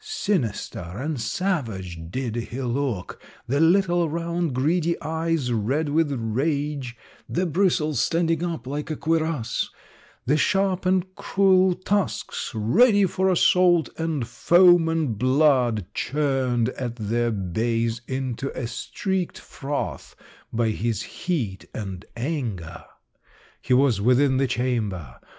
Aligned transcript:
Sinister 0.03 0.79
and 0.95 1.21
savage 1.21 2.01
did 2.09 2.35
he 2.35 2.59
look, 2.63 3.21
the 3.45 3.59
little, 3.59 4.09
round 4.09 4.51
greedy 4.55 4.99
eyes 4.99 5.53
red 5.53 5.89
with 5.89 6.11
rage, 6.11 6.97
the 7.29 7.45
bristles 7.45 7.99
standing 7.99 8.43
up 8.43 8.65
like 8.65 8.89
a 8.89 8.95
cuirass, 8.95 9.69
the 10.25 10.37
sharp 10.37 10.87
and 10.87 11.13
cruel 11.13 11.75
tusks 11.75 12.51
ready 12.55 13.05
for 13.05 13.29
assault, 13.29 13.89
and 13.99 14.27
foam 14.27 14.89
and 14.89 15.19
blood 15.19 15.85
churned 15.93 16.69
at 16.69 16.95
their 16.95 17.29
base 17.29 18.01
into 18.07 18.49
a 18.59 18.65
streaked 18.65 19.37
froth 19.37 20.15
by 20.51 20.69
his 20.71 21.03
heat 21.03 21.65
and 21.75 22.05
anger. 22.17 22.85
He 23.61 23.75
was 23.75 24.01
within 24.01 24.37
the 24.37 24.47
chamber. 24.47 25.19